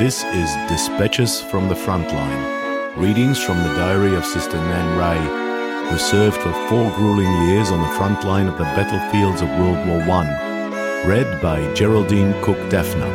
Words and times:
This 0.00 0.24
is 0.24 0.48
Dispatches 0.66 1.42
from 1.42 1.68
the 1.68 1.74
Frontline, 1.74 2.96
readings 2.96 3.38
from 3.38 3.58
the 3.58 3.74
diary 3.74 4.14
of 4.14 4.24
Sister 4.24 4.56
Nan 4.56 4.98
Reay, 4.98 5.90
who 5.90 5.98
served 5.98 6.38
for 6.38 6.54
four 6.70 6.90
grueling 6.92 7.30
years 7.48 7.70
on 7.70 7.82
the 7.82 7.94
front 7.98 8.24
line 8.24 8.46
of 8.46 8.56
the 8.56 8.64
battlefields 8.64 9.42
of 9.42 9.50
World 9.58 9.86
War 9.86 10.00
I. 10.00 11.04
Read 11.06 11.42
by 11.42 11.74
Geraldine 11.74 12.32
Cook 12.42 12.56
Dafner. 12.70 13.10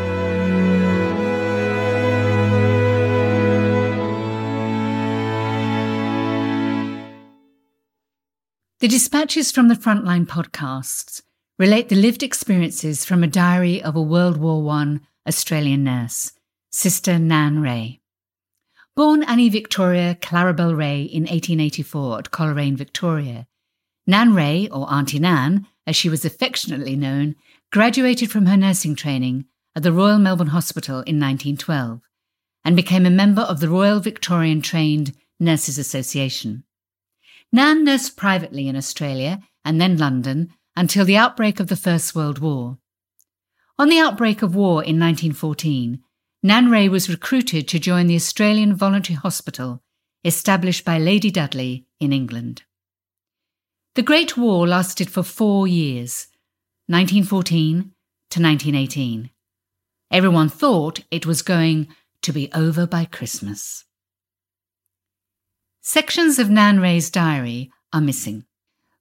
The 8.80 8.88
Dispatches 8.88 9.52
from 9.52 9.70
the 9.70 9.74
Frontline 9.74 10.28
podcasts 10.28 11.24
relate 11.58 11.90
the 11.90 11.96
lived 11.96 12.22
experiences 12.22 13.04
from 13.04 13.24
a 13.24 13.28
diary 13.28 13.82
of 13.82 13.96
a 13.96 14.02
World 14.04 14.38
War 14.38 14.70
I 14.70 15.00
Australian 15.28 15.84
nurse, 15.84 16.32
Sister 16.76 17.18
Nan 17.18 17.60
Reay. 17.60 18.02
Born 18.98 19.24
Annie 19.24 19.48
Victoria 19.48 20.14
Clarabelle 20.14 20.76
Reay 20.76 21.06
in 21.06 21.22
1884 21.22 22.20
at 22.20 22.32
Coleraine, 22.32 22.76
Victoria, 22.76 23.48
Nan 24.06 24.34
Reay, 24.34 24.68
or 24.70 24.86
Auntie 24.92 25.18
Nan, 25.18 25.68
as 25.88 25.96
she 25.96 26.10
was 26.10 26.26
affectionately 26.26 26.98
known, 26.98 27.38
graduated 27.72 28.30
from 28.30 28.48
her 28.48 28.58
nursing 28.58 28.94
training 28.94 29.46
at 29.74 29.84
the 29.84 29.94
Royal 29.94 30.20
Melbourne 30.20 30.48
Hospital 30.48 30.96
in 30.96 31.18
1912 31.18 32.02
and 32.66 32.76
became 32.76 33.06
a 33.06 33.10
member 33.10 33.44
of 33.44 33.62
the 33.62 33.70
Royal 33.70 34.02
Victorian 34.02 34.62
Trained 34.62 35.16
Nurses 35.40 35.78
Association. 35.78 36.66
Nan 37.54 37.86
nursed 37.86 38.18
privately 38.18 38.68
in 38.68 38.76
Australia 38.76 39.40
and 39.64 39.80
then 39.80 39.98
London 39.98 40.50
until 40.76 41.06
the 41.06 41.16
outbreak 41.16 41.62
of 41.62 41.68
the 41.68 41.78
First 41.78 42.16
World 42.16 42.40
War. 42.40 42.80
On 43.80 43.88
the 43.88 44.00
outbreak 44.00 44.42
of 44.42 44.56
war 44.56 44.84
in 44.84 45.00
1914, 45.00 46.02
Nan 46.46 46.68
Reay 46.68 46.88
was 46.88 47.10
recruited 47.10 47.68
to 47.70 47.80
join 47.80 48.06
the 48.06 48.16
Australian 48.16 48.76
Voluntary 48.76 49.16
Hospital 49.16 49.82
established 50.24 50.86
by 50.86 51.00
Lady 51.00 51.32
Dudley 51.32 51.88
in 52.00 52.14
England. 52.14 52.62
The 53.96 54.04
Great 54.04 54.38
War 54.38 54.68
lasted 54.68 55.10
for 55.10 55.24
four 55.24 55.66
years, 55.66 56.28
1914 56.86 57.94
to 58.30 58.40
1918. 58.40 59.32
Everyone 60.12 60.48
thought 60.48 61.00
it 61.10 61.26
was 61.26 61.42
going 61.42 61.88
to 62.22 62.32
be 62.32 62.52
over 62.54 62.86
by 62.86 63.06
Christmas. 63.06 63.86
Sections 65.82 66.38
of 66.38 66.52
Nan 66.52 66.80
Reay's 66.80 67.10
diary 67.10 67.72
are 67.92 68.02
missing. 68.02 68.46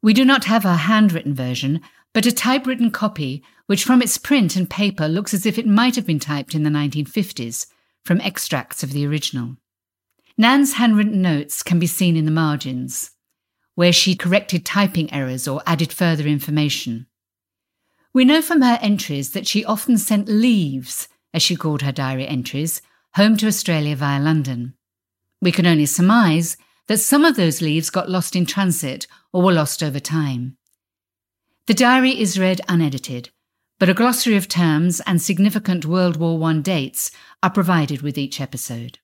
We 0.00 0.14
do 0.14 0.24
not 0.24 0.44
have 0.44 0.62
her 0.62 0.76
handwritten 0.76 1.34
version, 1.34 1.82
but 2.14 2.24
a 2.24 2.32
typewritten 2.32 2.90
copy, 2.90 3.42
which 3.66 3.84
from 3.84 4.00
its 4.00 4.16
print 4.16 4.56
and 4.56 4.70
paper 4.70 5.08
looks 5.08 5.34
as 5.34 5.44
if 5.44 5.58
it 5.58 5.66
might 5.66 5.96
have 5.96 6.06
been 6.06 6.20
typed 6.20 6.54
in 6.54 6.62
the 6.62 6.70
1950s 6.70 7.66
from 8.04 8.20
extracts 8.20 8.82
of 8.82 8.92
the 8.92 9.06
original. 9.06 9.56
Nan's 10.38 10.74
handwritten 10.74 11.20
notes 11.20 11.62
can 11.62 11.78
be 11.78 11.86
seen 11.86 12.16
in 12.16 12.24
the 12.24 12.30
margins, 12.30 13.10
where 13.74 13.92
she 13.92 14.14
corrected 14.14 14.64
typing 14.64 15.12
errors 15.12 15.48
or 15.48 15.62
added 15.66 15.92
further 15.92 16.24
information. 16.24 17.06
We 18.12 18.24
know 18.24 18.40
from 18.40 18.62
her 18.62 18.78
entries 18.80 19.32
that 19.32 19.46
she 19.46 19.64
often 19.64 19.98
sent 19.98 20.28
leaves, 20.28 21.08
as 21.32 21.42
she 21.42 21.56
called 21.56 21.82
her 21.82 21.92
diary 21.92 22.28
entries, 22.28 22.80
home 23.14 23.36
to 23.38 23.48
Australia 23.48 23.96
via 23.96 24.20
London. 24.20 24.74
We 25.42 25.50
can 25.50 25.66
only 25.66 25.86
surmise 25.86 26.56
that 26.86 26.98
some 26.98 27.24
of 27.24 27.34
those 27.34 27.60
leaves 27.60 27.90
got 27.90 28.08
lost 28.08 28.36
in 28.36 28.46
transit 28.46 29.08
or 29.32 29.42
were 29.42 29.52
lost 29.52 29.82
over 29.82 29.98
time. 29.98 30.56
The 31.66 31.72
diary 31.72 32.20
is 32.20 32.38
read 32.38 32.60
unedited, 32.68 33.30
but 33.78 33.88
a 33.88 33.94
glossary 33.94 34.36
of 34.36 34.48
terms 34.48 35.00
and 35.06 35.20
significant 35.20 35.86
World 35.86 36.18
War 36.18 36.42
I 36.50 36.58
dates 36.58 37.10
are 37.42 37.48
provided 37.48 38.02
with 38.02 38.18
each 38.18 38.38
episode. 38.38 38.98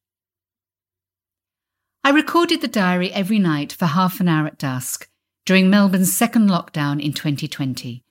I 2.04 2.10
recorded 2.10 2.60
the 2.60 2.68
diary 2.68 3.10
every 3.14 3.38
night 3.38 3.72
for 3.72 3.86
half 3.86 4.20
an 4.20 4.28
hour 4.28 4.46
at 4.46 4.58
dusk 4.58 5.08
during 5.46 5.70
Melbourne's 5.70 6.12
second 6.12 6.50
lockdown 6.50 7.02
in 7.02 7.14
2020, 7.14 8.04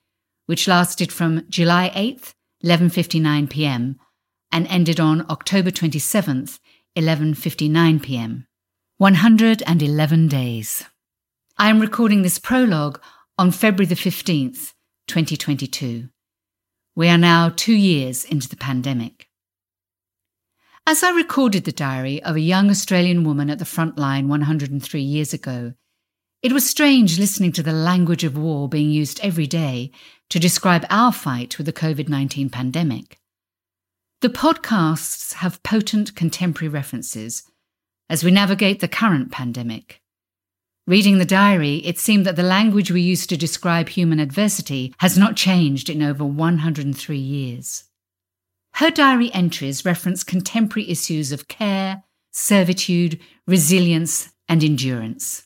which 0.46 0.66
lasted 0.66 1.12
from 1.12 1.46
July 1.48 1.92
8th, 1.94 2.34
11:59 2.64 3.48
p.m. 3.50 4.00
and 4.50 4.66
ended 4.66 4.98
on 4.98 5.30
October 5.30 5.70
27th, 5.70 6.58
11:59 6.96 8.02
p.m. 8.02 8.48
111 8.98 10.26
days. 10.26 10.84
I 11.56 11.68
am 11.68 11.78
recording 11.78 12.22
this 12.22 12.40
prologue 12.40 13.00
on 13.40 13.50
February 13.50 13.86
the 13.86 13.94
15th, 13.94 14.74
2022. 15.06 16.10
We 16.94 17.08
are 17.08 17.16
now 17.16 17.48
two 17.48 17.74
years 17.74 18.26
into 18.26 18.46
the 18.46 18.56
pandemic. 18.56 19.30
As 20.86 21.02
I 21.02 21.08
recorded 21.12 21.64
the 21.64 21.72
diary 21.72 22.22
of 22.22 22.36
a 22.36 22.40
young 22.40 22.68
Australian 22.68 23.24
woman 23.24 23.48
at 23.48 23.58
the 23.58 23.64
front 23.64 23.96
line 23.96 24.28
103 24.28 25.00
years 25.00 25.32
ago, 25.32 25.72
it 26.42 26.52
was 26.52 26.68
strange 26.68 27.18
listening 27.18 27.50
to 27.52 27.62
the 27.62 27.72
language 27.72 28.24
of 28.24 28.36
war 28.36 28.68
being 28.68 28.90
used 28.90 29.18
every 29.22 29.46
day 29.46 29.90
to 30.28 30.38
describe 30.38 30.84
our 30.90 31.10
fight 31.10 31.56
with 31.56 31.64
the 31.64 31.72
COVID 31.72 32.10
19 32.10 32.50
pandemic. 32.50 33.18
The 34.20 34.28
podcasts 34.28 35.32
have 35.36 35.62
potent 35.62 36.14
contemporary 36.14 36.68
references 36.68 37.44
as 38.10 38.22
we 38.22 38.32
navigate 38.32 38.80
the 38.80 38.86
current 38.86 39.32
pandemic. 39.32 40.02
Reading 40.90 41.18
the 41.18 41.24
diary, 41.24 41.76
it 41.84 42.00
seemed 42.00 42.26
that 42.26 42.34
the 42.34 42.42
language 42.42 42.90
we 42.90 43.00
use 43.00 43.24
to 43.28 43.36
describe 43.36 43.88
human 43.88 44.18
adversity 44.18 44.92
has 44.98 45.16
not 45.16 45.36
changed 45.36 45.88
in 45.88 46.02
over 46.02 46.24
103 46.24 47.16
years. 47.16 47.84
Her 48.72 48.90
diary 48.90 49.32
entries 49.32 49.84
reference 49.84 50.24
contemporary 50.24 50.90
issues 50.90 51.30
of 51.30 51.46
care, 51.46 52.02
servitude, 52.32 53.20
resilience, 53.46 54.30
and 54.48 54.64
endurance. 54.64 55.44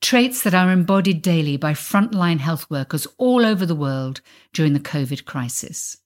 Traits 0.00 0.44
that 0.44 0.54
are 0.54 0.70
embodied 0.70 1.20
daily 1.20 1.56
by 1.56 1.72
frontline 1.72 2.38
health 2.38 2.70
workers 2.70 3.08
all 3.18 3.44
over 3.44 3.66
the 3.66 3.74
world 3.74 4.20
during 4.52 4.72
the 4.72 4.78
COVID 4.78 5.24
crisis. 5.24 5.96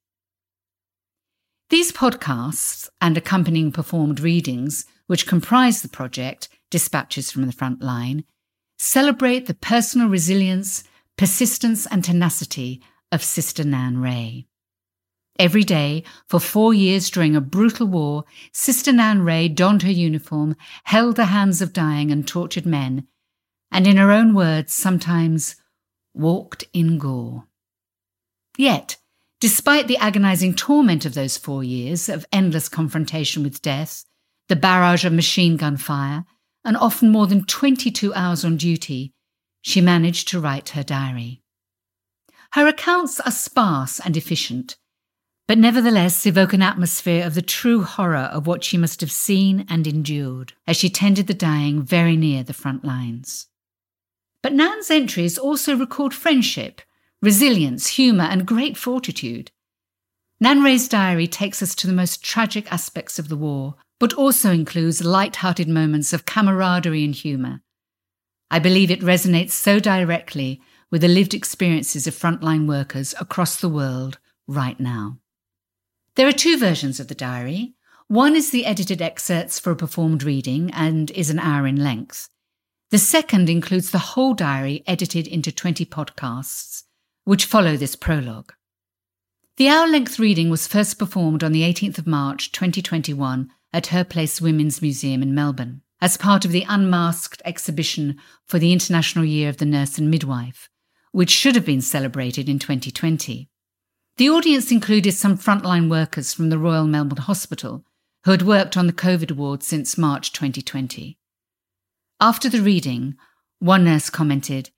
These 1.68 1.92
podcasts 1.92 2.88
and 2.98 3.18
accompanying 3.18 3.72
performed 3.72 4.20
readings 4.20 4.86
which 5.06 5.26
comprise 5.26 5.82
the 5.82 5.88
project, 5.90 6.48
Dispatches 6.70 7.30
from 7.30 7.44
the 7.44 7.52
Front 7.52 7.82
Line, 7.82 8.24
celebrate 8.78 9.46
the 9.46 9.54
personal 9.54 10.08
resilience, 10.08 10.84
persistence, 11.16 11.86
and 11.86 12.02
tenacity 12.02 12.80
of 13.12 13.22
Sister 13.22 13.64
Nan 13.64 13.96
Reay. 13.96 14.46
Every 15.38 15.62
day, 15.62 16.02
for 16.28 16.40
four 16.40 16.74
years 16.74 17.10
during 17.10 17.36
a 17.36 17.40
brutal 17.40 17.86
war, 17.86 18.24
Sister 18.52 18.92
Nan 18.92 19.20
Reay 19.20 19.54
donned 19.54 19.82
her 19.82 19.90
uniform, 19.90 20.56
held 20.84 21.16
the 21.16 21.26
hands 21.26 21.62
of 21.62 21.72
dying 21.72 22.10
and 22.10 22.26
tortured 22.26 22.66
men, 22.66 23.06
and 23.70 23.86
in 23.86 23.96
her 23.96 24.10
own 24.10 24.34
words, 24.34 24.72
sometimes 24.72 25.56
walked 26.14 26.64
in 26.72 26.98
gore. 26.98 27.44
Yet, 28.56 28.96
despite 29.40 29.86
the 29.86 29.98
agonizing 29.98 30.54
torment 30.54 31.04
of 31.04 31.14
those 31.14 31.36
four 31.36 31.62
years 31.62 32.08
of 32.08 32.26
endless 32.32 32.68
confrontation 32.68 33.44
with 33.44 33.62
death, 33.62 34.04
the 34.48 34.56
barrage 34.56 35.04
of 35.04 35.12
machine 35.12 35.56
gun 35.56 35.76
fire, 35.76 36.24
and 36.64 36.76
often 36.76 37.10
more 37.10 37.26
than 37.26 37.44
22 37.44 38.12
hours 38.14 38.44
on 38.44 38.56
duty, 38.56 39.12
she 39.62 39.80
managed 39.80 40.28
to 40.28 40.40
write 40.40 40.70
her 40.70 40.82
diary. 40.82 41.42
Her 42.52 42.66
accounts 42.66 43.20
are 43.20 43.30
sparse 43.30 44.00
and 44.00 44.16
efficient, 44.16 44.76
but 45.46 45.58
nevertheless 45.58 46.26
evoke 46.26 46.52
an 46.52 46.62
atmosphere 46.62 47.26
of 47.26 47.34
the 47.34 47.42
true 47.42 47.82
horror 47.82 48.30
of 48.32 48.46
what 48.46 48.64
she 48.64 48.76
must 48.76 49.00
have 49.00 49.10
seen 49.10 49.66
and 49.68 49.86
endured 49.86 50.52
as 50.66 50.76
she 50.76 50.90
tended 50.90 51.26
the 51.26 51.34
dying 51.34 51.82
very 51.82 52.16
near 52.16 52.42
the 52.42 52.52
front 52.52 52.84
lines. 52.84 53.46
But 54.42 54.52
Nan's 54.52 54.90
entries 54.90 55.38
also 55.38 55.76
record 55.76 56.14
friendship, 56.14 56.82
resilience, 57.20 57.88
humour, 57.88 58.24
and 58.24 58.46
great 58.46 58.76
fortitude. 58.76 59.50
Nan 60.40 60.62
Reay's 60.62 60.88
diary 60.88 61.26
takes 61.26 61.62
us 61.62 61.74
to 61.74 61.86
the 61.86 61.92
most 61.92 62.22
tragic 62.22 62.70
aspects 62.72 63.18
of 63.18 63.28
the 63.28 63.36
war, 63.36 63.74
but 63.98 64.14
also 64.14 64.50
includes 64.50 65.04
light-hearted 65.04 65.68
moments 65.68 66.12
of 66.12 66.26
camaraderie 66.26 67.04
and 67.04 67.14
humour. 67.14 67.60
I 68.50 68.58
believe 68.58 68.90
it 68.90 69.00
resonates 69.00 69.50
so 69.50 69.78
directly 69.78 70.60
with 70.90 71.02
the 71.02 71.08
lived 71.08 71.34
experiences 71.34 72.06
of 72.06 72.14
frontline 72.14 72.66
workers 72.66 73.14
across 73.20 73.56
the 73.56 73.68
world 73.68 74.18
right 74.46 74.78
now. 74.80 75.18
There 76.14 76.26
are 76.26 76.32
two 76.32 76.58
versions 76.58 76.98
of 76.98 77.08
the 77.08 77.14
diary. 77.14 77.74
One 78.06 78.34
is 78.34 78.50
the 78.50 78.64
edited 78.64 79.02
excerpts 79.02 79.58
for 79.58 79.70
a 79.70 79.76
performed 79.76 80.22
reading 80.22 80.70
and 80.72 81.10
is 81.10 81.28
an 81.30 81.38
hour 81.38 81.66
in 81.66 81.76
length. 81.76 82.28
The 82.90 82.98
second 82.98 83.50
includes 83.50 83.90
the 83.90 83.98
whole 83.98 84.32
diary 84.32 84.82
edited 84.86 85.26
into 85.26 85.52
20 85.52 85.84
podcasts, 85.84 86.84
which 87.24 87.44
follow 87.44 87.76
this 87.76 87.94
prologue. 87.94 88.54
The 89.58 89.68
hour 89.68 89.86
length 89.86 90.18
reading 90.18 90.48
was 90.48 90.66
first 90.66 90.98
performed 90.98 91.44
on 91.44 91.52
the 91.52 91.62
18th 91.62 91.98
of 91.98 92.06
March 92.06 92.50
2021 92.52 93.50
at 93.72 93.88
Her 93.88 94.04
Place 94.04 94.40
Women's 94.40 94.82
Museum 94.82 95.22
in 95.22 95.34
Melbourne 95.34 95.82
as 96.00 96.16
part 96.16 96.44
of 96.44 96.52
the 96.52 96.64
Unmasked 96.68 97.42
exhibition 97.44 98.18
for 98.46 98.58
the 98.58 98.72
International 98.72 99.24
Year 99.24 99.48
of 99.48 99.56
the 99.56 99.66
Nurse 99.66 99.98
and 99.98 100.10
Midwife, 100.10 100.68
which 101.12 101.30
should 101.30 101.54
have 101.54 101.64
been 101.64 101.80
celebrated 101.80 102.48
in 102.48 102.58
2020. 102.58 103.48
The 104.16 104.30
audience 104.30 104.70
included 104.70 105.12
some 105.12 105.36
frontline 105.36 105.90
workers 105.90 106.32
from 106.32 106.50
the 106.50 106.58
Royal 106.58 106.86
Melbourne 106.86 107.18
Hospital 107.22 107.84
who 108.24 108.32
had 108.32 108.42
worked 108.42 108.76
on 108.76 108.86
the 108.86 108.92
COVID 108.92 109.32
ward 109.32 109.62
since 109.62 109.96
March 109.96 110.32
2020. 110.32 111.18
After 112.20 112.48
the 112.48 112.62
reading, 112.62 113.16
one 113.58 113.84
nurse 113.84 114.10
commented, 114.10 114.70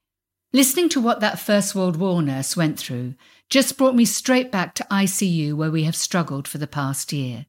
Listening 0.53 0.89
to 0.91 1.01
what 1.01 1.21
that 1.21 1.39
First 1.39 1.75
World 1.75 1.97
War 1.97 2.23
nurse 2.23 2.57
went 2.57 2.79
through 2.79 3.15
just 3.49 3.79
brought 3.79 3.95
me 3.95 4.05
straight 4.05 4.51
back 4.51 4.75
to 4.75 4.87
ICU 4.91 5.55
where 5.55 5.71
we 5.71 5.85
have 5.85 5.97
struggled 5.97 6.49
for 6.49 6.59
the 6.59 6.67
past 6.67 7.13
year. 7.13 7.47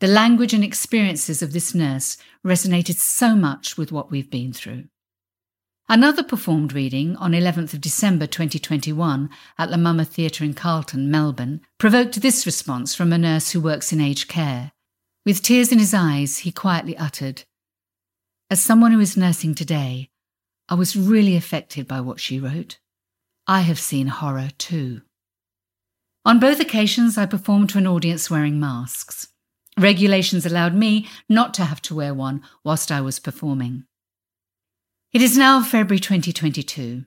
The 0.00 0.06
language 0.06 0.54
and 0.54 0.62
experiences 0.62 1.42
of 1.42 1.52
this 1.52 1.74
nurse 1.74 2.16
resonated 2.46 2.94
so 2.96 3.34
much 3.34 3.76
with 3.76 3.90
what 3.90 4.12
we've 4.12 4.30
been 4.30 4.52
through. 4.52 4.84
Another 5.88 6.22
performed 6.22 6.72
reading 6.72 7.16
on 7.16 7.32
11th 7.32 7.72
of 7.74 7.80
December 7.80 8.28
2021 8.28 9.28
at 9.58 9.70
La 9.70 9.76
Mama 9.76 10.04
Theatre 10.04 10.44
in 10.44 10.54
Carlton, 10.54 11.10
Melbourne, 11.10 11.62
provoked 11.78 12.20
this 12.20 12.46
response 12.46 12.94
from 12.94 13.12
a 13.12 13.18
nurse 13.18 13.50
who 13.50 13.60
works 13.60 13.92
in 13.92 14.00
aged 14.00 14.28
care. 14.28 14.70
With 15.26 15.42
tears 15.42 15.72
in 15.72 15.80
his 15.80 15.92
eyes, 15.92 16.38
he 16.38 16.52
quietly 16.52 16.96
uttered, 16.96 17.42
As 18.50 18.60
someone 18.60 18.92
who 18.92 19.00
is 19.00 19.16
nursing 19.16 19.54
today, 19.54 20.10
I 20.68 20.74
was 20.74 20.94
really 20.94 21.34
affected 21.34 21.88
by 21.88 22.02
what 22.02 22.20
she 22.20 22.38
wrote. 22.38 22.78
I 23.48 23.62
have 23.62 23.80
seen 23.80 24.06
horror 24.06 24.50
too. 24.58 25.02
On 26.24 26.38
both 26.38 26.60
occasions, 26.60 27.18
I 27.18 27.26
performed 27.26 27.70
to 27.70 27.78
an 27.78 27.86
audience 27.86 28.30
wearing 28.30 28.60
masks. 28.60 29.28
Regulations 29.78 30.44
allowed 30.44 30.74
me 30.74 31.08
not 31.28 31.54
to 31.54 31.64
have 31.64 31.80
to 31.82 31.94
wear 31.94 32.12
one 32.12 32.42
whilst 32.64 32.90
I 32.90 33.00
was 33.00 33.20
performing. 33.20 33.84
It 35.12 35.22
is 35.22 35.38
now 35.38 35.62
February 35.62 36.00
2022, 36.00 37.04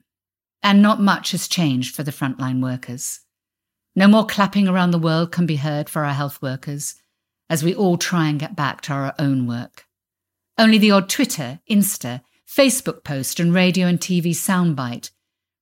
and 0.62 0.80
not 0.80 1.00
much 1.00 1.32
has 1.32 1.46
changed 1.46 1.94
for 1.94 2.02
the 2.02 2.10
frontline 2.10 2.62
workers. 2.62 3.20
No 3.94 4.08
more 4.08 4.24
clapping 4.24 4.68
around 4.68 4.90
the 4.90 4.98
world 4.98 5.32
can 5.32 5.44
be 5.44 5.56
heard 5.56 5.90
for 5.90 6.04
our 6.04 6.14
health 6.14 6.40
workers 6.40 6.94
as 7.50 7.62
we 7.62 7.74
all 7.74 7.98
try 7.98 8.28
and 8.28 8.40
get 8.40 8.56
back 8.56 8.80
to 8.82 8.92
our 8.94 9.14
own 9.18 9.46
work. 9.46 9.84
Only 10.56 10.78
the 10.78 10.92
odd 10.92 11.10
Twitter, 11.10 11.60
Insta, 11.70 12.22
Facebook 12.48 13.04
post, 13.04 13.38
and 13.38 13.54
radio 13.54 13.86
and 13.86 14.00
TV 14.00 14.30
soundbite 14.30 15.10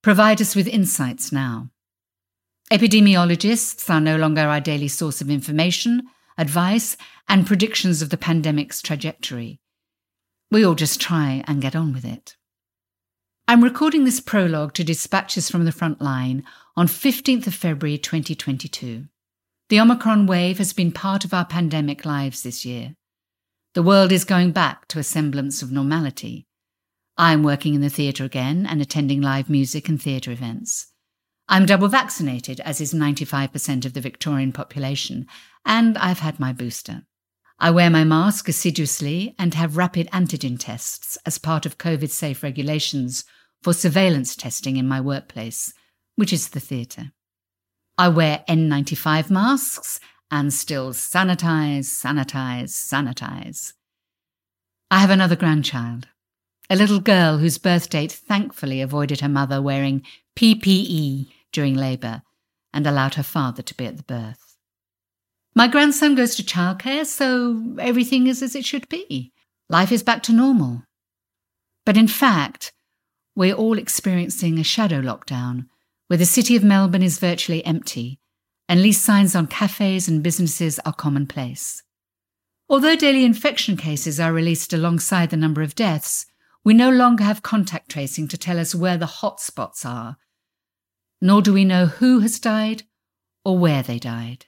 provide 0.01 0.41
us 0.41 0.55
with 0.55 0.69
insights 0.69 1.33
now. 1.33 1.71
Epidemiologists 2.71 3.91
are 3.91 4.01
no 4.01 4.17
longer 4.17 4.43
our 4.43 4.61
daily 4.61 4.87
source 4.87 5.21
of 5.21 5.29
information 5.29 6.03
advice, 6.39 6.97
and 7.29 7.47
predictions 7.47 8.03
of 8.03 8.11
the 8.11 8.17
pandemic's 8.17 8.83
trajectory. 8.83 9.61
We 10.51 10.65
all 10.65 10.75
just 10.75 11.01
try 11.01 11.45
and 11.47 11.63
get 11.63 11.77
on 11.77 11.93
with 11.93 12.05
it. 12.05 12.37
I'm 13.47 13.65
recording 13.65 14.05
this 14.05 14.21
prologue 14.21 14.75
to 14.75 14.85
Dispatches 14.85 15.51
from 15.51 15.65
the 15.65 15.73
Front 15.73 16.01
Line 16.01 16.45
on 16.77 16.87
15th 16.87 17.47
of 17.47 17.55
February 17.55 17.99
2022. 17.99 19.07
The 19.69 19.81
Omicron 19.81 20.27
wave 20.27 20.59
has 20.59 20.73
been 20.73 20.93
part 20.93 21.25
of 21.25 21.35
our 21.35 21.45
pandemic 21.45 22.05
lives 22.05 22.43
this 22.43 22.65
year. 22.65 22.95
The 23.75 23.83
world 23.83 24.11
is 24.11 24.25
going 24.25 24.53
back 24.53 24.89
to 24.89 24.99
a 24.99 25.05
semblance 25.05 25.63
of 25.63 25.71
normality. 25.71 26.47
I'm 27.17 27.43
working 27.43 27.75
in 27.75 27.81
the 27.81 27.91
theatre 27.91 28.25
again 28.25 28.67
and 28.67 28.81
attending 28.81 29.21
live 29.21 29.51
music 29.51 29.89
and 29.89 30.01
theatre 30.01 30.33
events. 30.33 30.93
I'm 31.53 31.67
double 31.67 31.89
vaccinated, 31.89 32.61
as 32.61 32.81
is 32.81 32.95
95% 32.95 33.85
of 33.85 33.93
the 33.93 34.01
Victorian 34.01 34.53
population, 34.53 35.27
and 35.67 35.99
I've 35.99 36.21
had 36.21 36.39
my 36.39 36.53
booster. 36.53 37.03
I 37.59 37.73
wear 37.73 37.91
my 37.91 38.05
mask 38.05 38.49
assiduously 38.49 39.35
and 39.37 39.53
have 39.55 39.77
rapid 39.77 40.09
antigen 40.13 40.61
tests 40.61 41.19
as 41.27 41.39
part 41.39 41.67
of 41.67 41.77
COVID 41.77 42.09
safe 42.09 42.45
regulations 42.45 43.25
for 43.65 43.73
surveillance 43.73 44.37
testing 44.37 44.77
in 44.77 44.87
my 44.87 45.01
workplace, 45.01 45.75
which 46.15 46.33
is 46.33 46.51
the 46.51 46.61
theatre. 46.61 47.11
I 47.99 48.11
wear 48.11 48.45
N95 48.49 49.29
masks 49.29 49.99
and 50.31 50.55
still 50.55 50.93
sanitize, 50.93 51.87
sanitize, 51.87 52.71
sanitize. 52.71 53.73
I 54.89 55.01
have 55.01 55.11
another 55.11 55.37
grandchild, 55.37 56.07
a 56.71 56.77
little 56.77 57.01
girl 57.01 57.39
whose 57.39 57.59
birth 57.59 57.91
date 57.91 58.13
thankfully 58.13 58.81
avoided 58.81 59.21
her 59.21 59.29
mother 59.29 59.61
wearing 59.61 60.05
PPE 60.37 61.27
during 61.53 61.75
labour 61.75 62.23
and 62.73 62.87
allowed 62.87 63.15
her 63.15 63.23
father 63.23 63.63
to 63.63 63.75
be 63.75 63.87
at 63.87 63.97
the 63.97 64.03
birth. 64.03 64.57
My 65.55 65.67
grandson 65.67 66.15
goes 66.15 66.37
to 66.37 66.43
childcare, 66.43 67.05
so 67.05 67.77
everything 67.79 68.27
is 68.27 68.43
as 68.43 68.55
it 68.55 68.65
should 68.65 68.89
be. 68.89 69.33
Life 69.69 69.91
is 69.93 70.03
back 70.03 70.23
to 70.25 70.33
normal. 70.33 70.85
But 71.85 71.97
in 71.97 72.09
fact, 72.09 72.73
we're 73.35 73.55
all 73.55 73.79
experiencing 73.79 74.59
a 74.59 74.65
shadow 74.65 75.01
lockdown 75.01 75.67
where 76.07 76.17
the 76.17 76.27
city 76.27 76.57
of 76.57 76.65
Melbourne 76.65 77.03
is 77.03 77.19
virtually 77.19 77.65
empty 77.65 78.21
and 78.69 78.83
lease 78.83 79.01
signs 79.01 79.35
on 79.35 79.47
cafes 79.47 80.09
and 80.09 80.23
businesses 80.23 80.79
are 80.85 80.93
commonplace. 80.93 81.83
Although 82.69 82.95
daily 82.95 83.25
infection 83.25 83.77
cases 83.77 84.21
are 84.21 84.33
released 84.33 84.73
alongside 84.73 85.31
the 85.31 85.37
number 85.37 85.63
of 85.63 85.75
deaths, 85.75 86.27
we 86.63 86.75
no 86.75 86.91
longer 86.91 87.25
have 87.25 87.43
contact 87.43 87.91
tracing 87.91 88.29
to 88.29 88.39
tell 88.39 88.59
us 88.61 88.75
where 88.75 88.97
the 88.97 89.07
hotspots 89.07 89.85
are 89.85 90.19
nor 91.21 91.43
do 91.43 91.53
we 91.53 91.65
know 91.65 91.87
who 91.87 92.21
has 92.21 92.39
died 92.39 92.85
or 93.45 93.59
where 93.59 93.83
they 93.83 93.99
died. 93.99 94.47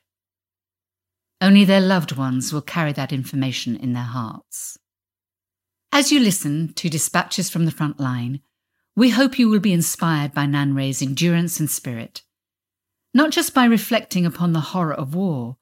Only 1.40 1.64
their 1.64 1.80
loved 1.80 2.12
ones 2.16 2.52
will 2.52 2.62
carry 2.62 2.92
that 2.92 3.12
information 3.12 3.76
in 3.76 3.92
their 3.92 4.02
hearts. 4.02 4.78
As 5.90 6.12
you 6.12 6.20
listen 6.20 6.72
to 6.74 6.88
Dispatches 6.88 7.50
from 7.50 7.64
the 7.64 7.70
Front 7.70 8.00
Line, 8.00 8.40
we 8.94 9.10
hope 9.10 9.38
you 9.38 9.48
will 9.48 9.60
be 9.60 9.72
inspired 9.72 10.32
by 10.32 10.46
Nan 10.46 10.74
Reay's 10.74 11.02
endurance 11.02 11.58
and 11.58 11.68
spirit, 11.70 12.22
not 13.12 13.30
just 13.30 13.54
by 13.54 13.64
reflecting 13.64 14.24
upon 14.24 14.52
the 14.52 14.60
horror 14.60 14.94
of 14.94 15.14
war, 15.14 15.56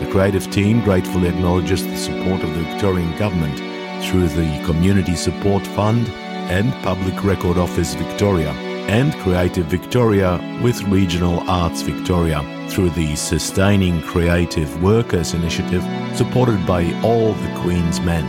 The 0.01 0.11
creative 0.11 0.51
team 0.51 0.83
gratefully 0.83 1.29
acknowledges 1.29 1.87
the 1.87 1.97
support 1.97 2.43
of 2.43 2.55
the 2.55 2.63
Victorian 2.63 3.17
Government 3.19 3.57
through 4.05 4.29
the 4.29 4.63
Community 4.65 5.15
Support 5.15 5.67
Fund 5.69 6.09
and 6.51 6.73
Public 6.83 7.23
Record 7.23 7.57
Office 7.57 7.95
Victoria 7.95 8.51
and 8.89 9.15
Creative 9.21 9.65
Victoria 9.67 10.41
with 10.61 10.83
Regional 10.83 11.39
Arts 11.49 11.83
Victoria 11.83 12.43
through 12.69 12.91
the 12.91 13.15
Sustaining 13.15 14.03
Creative 14.03 14.83
Workers 14.83 15.35
initiative 15.35 15.85
supported 16.17 16.67
by 16.67 16.93
all 17.03 17.33
the 17.33 17.61
Queen's 17.61 18.01
Men. 18.01 18.27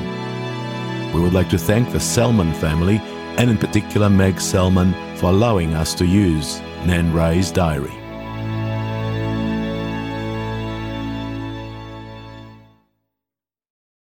We 1.14 1.22
would 1.22 1.34
like 1.34 1.50
to 1.50 1.58
thank 1.58 1.92
the 1.92 2.00
Selman 2.00 2.54
family 2.54 2.98
and 3.38 3.50
in 3.50 3.58
particular 3.58 4.10
Meg 4.10 4.40
Selman 4.40 4.94
for 5.24 5.30
allowing 5.30 5.74
us 5.74 5.94
to 5.94 6.06
use 6.06 6.60
Nan 6.86 7.14
Reay's 7.14 7.50
diary. 7.50 8.03